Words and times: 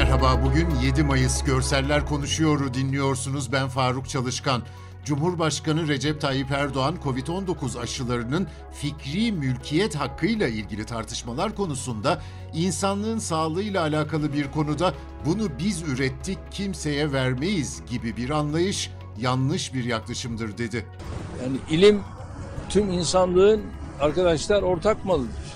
Merhaba, 0.00 0.42
bugün 0.44 0.68
7 0.82 1.02
Mayıs 1.02 1.44
Görseller 1.44 2.06
Konuşuyor'u 2.06 2.74
dinliyorsunuz. 2.74 3.52
Ben 3.52 3.68
Faruk 3.68 4.08
Çalışkan. 4.08 4.62
Cumhurbaşkanı 5.04 5.88
Recep 5.88 6.20
Tayyip 6.20 6.50
Erdoğan, 6.50 6.96
Covid-19 7.04 7.80
aşılarının 7.80 8.48
fikri 8.72 9.32
mülkiyet 9.32 9.94
hakkıyla 9.94 10.48
ilgili 10.48 10.86
tartışmalar 10.86 11.54
konusunda 11.54 12.20
insanlığın 12.54 13.18
sağlığıyla 13.18 13.82
alakalı 13.82 14.32
bir 14.32 14.50
konuda 14.50 14.94
bunu 15.26 15.48
biz 15.58 15.82
ürettik, 15.82 16.38
kimseye 16.50 17.12
vermeyiz 17.12 17.82
gibi 17.90 18.16
bir 18.16 18.30
anlayış 18.30 18.90
yanlış 19.18 19.74
bir 19.74 19.84
yaklaşımdır 19.84 20.58
dedi. 20.58 20.86
Yani 21.42 21.56
ilim 21.70 22.00
tüm 22.68 22.90
insanlığın 22.92 23.62
arkadaşlar 24.00 24.62
ortak 24.62 25.04
malıdır. 25.04 25.54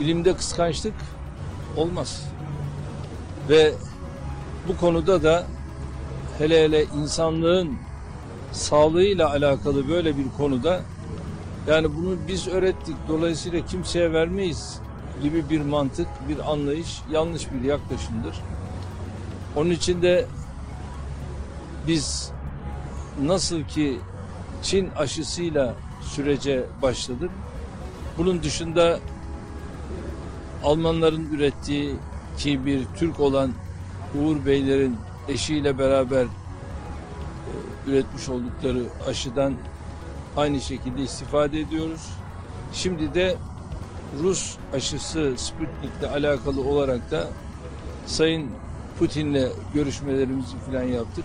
İlimde 0.00 0.36
kıskançlık 0.36 0.94
olmaz. 1.76 2.35
Ve 3.48 3.74
bu 4.68 4.76
konuda 4.76 5.22
da 5.22 5.46
hele 6.38 6.64
hele 6.64 6.84
insanlığın 6.84 7.76
sağlığıyla 8.52 9.30
alakalı 9.30 9.88
böyle 9.88 10.16
bir 10.16 10.26
konuda 10.36 10.80
yani 11.68 11.96
bunu 11.96 12.16
biz 12.28 12.48
öğrettik 12.48 12.96
dolayısıyla 13.08 13.66
kimseye 13.66 14.12
vermeyiz 14.12 14.80
gibi 15.22 15.50
bir 15.50 15.60
mantık, 15.60 16.08
bir 16.28 16.52
anlayış 16.52 17.00
yanlış 17.10 17.52
bir 17.52 17.68
yaklaşımdır. 17.68 18.36
Onun 19.56 19.70
için 19.70 20.02
de 20.02 20.26
biz 21.86 22.30
nasıl 23.22 23.62
ki 23.62 23.98
Çin 24.62 24.90
aşısıyla 24.96 25.74
sürece 26.02 26.64
başladık. 26.82 27.30
Bunun 28.18 28.42
dışında 28.42 28.98
Almanların 30.64 31.32
ürettiği 31.32 31.96
ki 32.36 32.66
bir 32.66 32.80
Türk 32.96 33.20
olan 33.20 33.52
Uğur 34.20 34.46
Beylerin 34.46 34.96
eşiyle 35.28 35.78
beraber 35.78 36.24
e, 36.24 36.28
üretmiş 37.86 38.28
oldukları 38.28 38.82
aşıdan 39.08 39.54
aynı 40.36 40.60
şekilde 40.60 41.02
istifade 41.02 41.60
ediyoruz. 41.60 42.10
Şimdi 42.72 43.14
de 43.14 43.36
Rus 44.22 44.56
aşısı 44.74 45.34
Sputnik'le 45.36 46.12
alakalı 46.14 46.68
olarak 46.68 47.10
da 47.10 47.26
Sayın 48.06 48.50
Putin'le 48.98 49.48
görüşmelerimizi 49.74 50.56
falan 50.70 50.82
yaptık. 50.82 51.24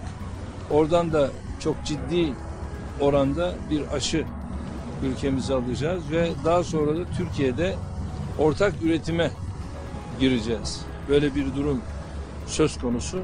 Oradan 0.72 1.14
da 1.14 1.30
çok 1.59 1.76
ciddi 1.86 2.34
oranda 3.00 3.54
bir 3.70 3.88
aşı 3.88 4.26
ülkemize 5.04 5.54
alacağız 5.54 6.04
ve 6.12 6.30
daha 6.45 6.64
sonra 6.64 6.98
da 6.98 7.02
Türkiye'de 7.17 7.76
ortak 8.39 8.73
üretime 8.84 9.32
gireceğiz. 10.20 10.91
Böyle 11.12 11.36
bir 11.36 11.56
durum 11.56 11.81
söz 12.48 12.78
konusu. 12.78 13.20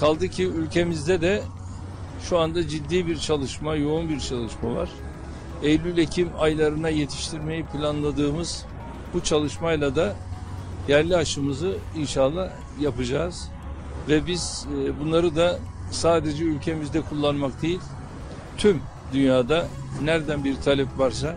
Kaldı 0.00 0.28
ki 0.28 0.46
ülkemizde 0.46 1.20
de 1.20 1.42
şu 2.22 2.38
anda 2.38 2.68
ciddi 2.68 3.06
bir 3.06 3.18
çalışma, 3.18 3.74
yoğun 3.74 4.08
bir 4.08 4.20
çalışma 4.20 4.74
var. 4.74 4.88
Eylül-Ekim 5.62 6.30
aylarına 6.38 6.88
yetiştirmeyi 6.88 7.64
planladığımız 7.64 8.64
bu 9.14 9.22
çalışmayla 9.22 9.96
da 9.96 10.16
yerli 10.88 11.16
aşımızı 11.16 11.76
inşallah 11.96 12.50
yapacağız. 12.80 13.48
Ve 14.08 14.26
biz 14.26 14.66
e, 14.84 15.00
bunları 15.00 15.36
da 15.36 15.58
sadece 15.90 16.44
ülkemizde 16.44 17.00
kullanmak 17.00 17.62
değil, 17.62 17.80
tüm 18.56 18.80
dünyada 19.12 19.66
nereden 20.02 20.44
bir 20.44 20.56
talep 20.56 20.88
varsa 20.98 21.36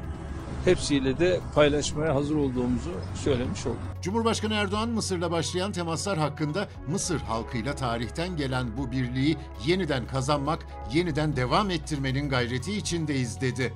hepsiyle 0.65 1.19
de 1.19 1.39
paylaşmaya 1.55 2.15
hazır 2.15 2.35
olduğumuzu 2.35 2.91
söylemiş 3.15 3.65
olduk. 3.65 3.79
Cumhurbaşkanı 4.01 4.53
Erdoğan 4.53 4.89
Mısır'la 4.89 5.31
başlayan 5.31 5.71
temaslar 5.71 6.17
hakkında 6.17 6.67
Mısır 6.87 7.19
halkıyla 7.19 7.75
tarihten 7.75 8.37
gelen 8.37 8.77
bu 8.77 8.91
birliği 8.91 9.37
yeniden 9.65 10.07
kazanmak, 10.07 10.65
yeniden 10.93 11.35
devam 11.35 11.69
ettirmenin 11.69 12.29
gayreti 12.29 12.73
içindeyiz 12.73 13.41
dedi. 13.41 13.73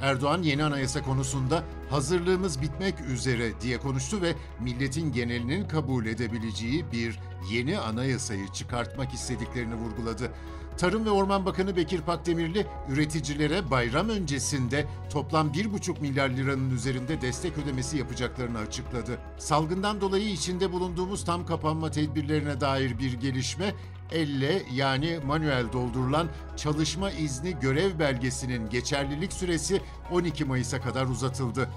Erdoğan 0.00 0.42
yeni 0.42 0.64
anayasa 0.64 1.02
konusunda 1.02 1.64
hazırlığımız 1.90 2.62
bitmek 2.62 3.00
üzere 3.00 3.60
diye 3.60 3.78
konuştu 3.78 4.22
ve 4.22 4.34
milletin 4.60 5.12
genelinin 5.12 5.68
kabul 5.68 6.06
edebileceği 6.06 6.92
bir 6.92 7.18
yeni 7.52 7.78
anayasayı 7.78 8.48
çıkartmak 8.48 9.14
istediklerini 9.14 9.74
vurguladı. 9.74 10.32
Tarım 10.78 11.04
ve 11.04 11.10
Orman 11.10 11.46
Bakanı 11.46 11.76
Bekir 11.76 12.00
Pakdemirli 12.00 12.66
üreticilere 12.88 13.70
bayram 13.70 14.08
öncesinde 14.08 14.86
toplam 15.10 15.52
1,5 15.52 16.00
milyar 16.00 16.28
liranın 16.28 16.70
üzerinde 16.70 17.20
destek 17.20 17.58
ödemesi 17.58 17.98
yapacaklarını 17.98 18.58
açıkladı. 18.58 19.18
Salgından 19.38 20.00
dolayı 20.00 20.28
içinde 20.30 20.72
bulunduğumuz 20.72 21.24
tam 21.24 21.46
kapanma 21.46 21.90
tedbirlerine 21.90 22.60
dair 22.60 22.98
bir 22.98 23.12
gelişme 23.12 23.74
elle 24.12 24.62
yani 24.72 25.18
manuel 25.26 25.72
doldurulan 25.72 26.28
çalışma 26.56 27.10
izni 27.10 27.58
görev 27.60 27.98
belgesinin 27.98 28.70
geçerlilik 28.70 29.32
süresi 29.32 29.80
12 30.12 30.44
Mayıs'a 30.44 30.80
kadar 30.80 31.06
uzatıldı. 31.06 31.68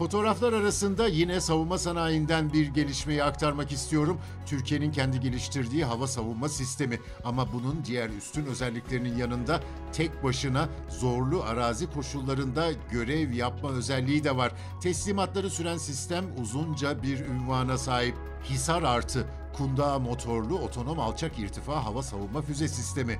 Fotoğraflar 0.00 0.52
arasında 0.52 1.06
yine 1.06 1.40
savunma 1.40 1.78
sanayinden 1.78 2.52
bir 2.52 2.66
gelişmeyi 2.66 3.24
aktarmak 3.24 3.72
istiyorum. 3.72 4.18
Türkiye'nin 4.46 4.92
kendi 4.92 5.20
geliştirdiği 5.20 5.84
hava 5.84 6.06
savunma 6.06 6.48
sistemi 6.48 7.00
ama 7.24 7.52
bunun 7.52 7.84
diğer 7.84 8.10
üstün 8.10 8.46
özelliklerinin 8.46 9.16
yanında 9.16 9.60
tek 9.92 10.24
başına 10.24 10.68
zorlu 10.88 11.42
arazi 11.42 11.90
koşullarında 11.92 12.70
görev 12.90 13.32
yapma 13.32 13.70
özelliği 13.70 14.24
de 14.24 14.36
var. 14.36 14.52
Teslimatları 14.82 15.50
süren 15.50 15.78
sistem 15.78 16.24
uzunca 16.42 17.02
bir 17.02 17.20
ünvana 17.20 17.78
sahip. 17.78 18.14
Hisar 18.44 18.82
artı 18.82 19.26
Kundağ 19.60 19.98
motorlu 19.98 20.58
otonom 20.58 21.00
alçak 21.00 21.38
irtifa 21.38 21.84
hava 21.84 22.02
savunma 22.02 22.42
füze 22.42 22.68
sistemi. 22.68 23.18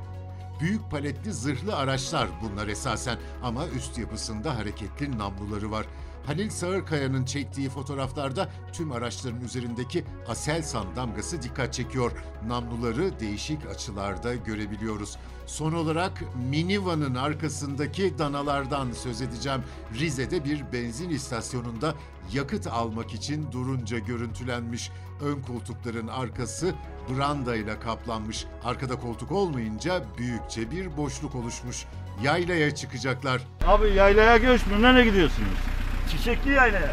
Büyük 0.61 0.91
paletli 0.91 1.33
zırhlı 1.33 1.77
araçlar 1.77 2.29
bunlar 2.43 2.69
esasen 2.69 3.19
ama 3.43 3.67
üst 3.67 3.99
yapısında 3.99 4.57
hareketli 4.57 5.19
namluları 5.19 5.71
var. 5.71 5.87
Halil 6.27 6.51
Sağırkaya'nın 6.51 7.25
çektiği 7.25 7.69
fotoğraflarda 7.69 8.49
tüm 8.73 8.93
araçların 8.93 9.41
üzerindeki 9.41 10.05
Aselsan 10.29 10.97
damgası 10.97 11.43
dikkat 11.43 11.75
çekiyor. 11.75 12.13
Namluları 12.47 13.21
değişik 13.21 13.67
açılarda 13.67 14.35
görebiliyoruz. 14.35 15.17
Son 15.47 15.73
olarak 15.73 16.23
minivanın 16.51 17.15
arkasındaki 17.15 18.19
danalardan 18.19 18.93
söz 18.93 19.23
edeceğim. 19.23 19.63
Rize'de 19.99 20.45
bir 20.45 20.73
benzin 20.73 21.11
istasyonunda 21.11 21.95
yakıt 22.33 22.67
almak 22.67 23.15
için 23.15 23.53
durunca 23.53 23.99
görüntülenmiş. 23.99 24.91
Ön 25.25 25.43
koltukların 25.43 26.09
arkası 26.09 26.75
branda 27.09 27.57
ile 27.57 27.81
kaplanmış. 27.81 28.45
Arkada 28.65 29.01
koltuk 29.01 29.33
olmayınca 29.33 30.05
büyükçe 30.19 30.71
bir 30.71 30.97
boşluk 30.97 31.35
oluşmuş. 31.35 31.85
Yaylaya 32.23 32.75
çıkacaklar. 32.75 33.43
Abi 33.67 33.89
yaylaya 33.89 34.37
göçmüyor. 34.37 34.83
Nereye 34.83 35.05
gidiyorsunuz? 35.05 35.80
Çiçekli 36.11 36.51
yaylaya. 36.51 36.93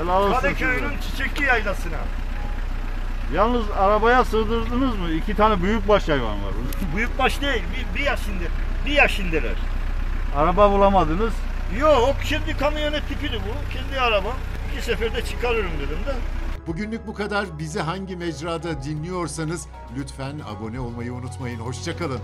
Helal 0.00 0.22
olsun 0.22 0.40
Kadıköy'ün 0.40 0.98
çiçekli 1.00 1.44
yaylasına. 1.44 1.96
Yalnız 3.34 3.70
arabaya 3.78 4.24
sığdırdınız 4.24 4.96
mı? 4.96 5.10
İki 5.10 5.36
tane 5.36 5.62
büyükbaş 5.62 6.08
hayvan 6.08 6.44
var. 6.44 6.52
Büyükbaş 6.96 7.40
değil, 7.40 7.62
bir, 7.76 7.98
bir 7.98 8.04
yaşında. 8.04 8.44
Bir 8.86 8.92
yaşındalar. 8.92 9.56
Araba 10.36 10.72
bulamadınız. 10.72 11.32
Yok, 11.80 12.16
kendi 12.24 12.56
kamyonet 12.56 13.08
tipiydi 13.08 13.40
bu. 13.48 13.72
Kendi 13.72 14.00
araba. 14.00 14.28
İki 14.72 14.84
seferde 14.84 15.24
çıkarırım 15.24 15.72
dedim 15.76 15.98
de. 16.06 16.14
Bugünlük 16.66 17.06
bu 17.06 17.14
kadar. 17.14 17.58
Bizi 17.58 17.80
hangi 17.80 18.16
mecrada 18.16 18.82
dinliyorsanız 18.82 19.66
lütfen 19.96 20.40
abone 20.48 20.80
olmayı 20.80 21.12
unutmayın. 21.12 21.58
Hoşçakalın. 21.60 22.20